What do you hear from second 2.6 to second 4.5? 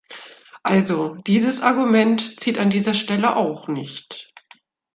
dieser Stelle auch nicht!